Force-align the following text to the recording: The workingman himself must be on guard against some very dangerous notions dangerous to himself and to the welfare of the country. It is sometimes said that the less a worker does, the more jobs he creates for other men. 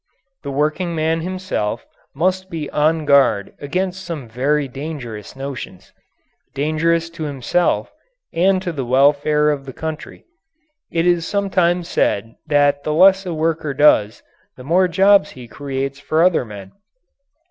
The 0.41 0.49
workingman 0.49 1.21
himself 1.21 1.85
must 2.15 2.49
be 2.49 2.71
on 2.71 3.05
guard 3.05 3.53
against 3.59 4.03
some 4.03 4.27
very 4.27 4.67
dangerous 4.67 5.35
notions 5.35 5.93
dangerous 6.55 7.07
to 7.11 7.25
himself 7.25 7.91
and 8.33 8.59
to 8.63 8.71
the 8.71 8.83
welfare 8.83 9.51
of 9.51 9.67
the 9.67 9.73
country. 9.77 10.25
It 10.91 11.05
is 11.05 11.27
sometimes 11.27 11.87
said 11.87 12.33
that 12.47 12.83
the 12.83 12.95
less 12.95 13.27
a 13.27 13.33
worker 13.35 13.75
does, 13.75 14.23
the 14.57 14.63
more 14.63 14.87
jobs 14.87 15.29
he 15.37 15.47
creates 15.47 15.99
for 15.99 16.23
other 16.23 16.45
men. 16.45 16.71